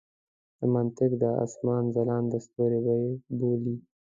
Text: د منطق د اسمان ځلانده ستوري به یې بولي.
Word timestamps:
د 0.59 0.61
منطق 0.73 1.11
د 1.21 1.23
اسمان 1.45 1.83
ځلانده 1.95 2.37
ستوري 2.45 2.79
به 2.85 2.93
یې 3.03 3.11
بولي. 3.37 3.75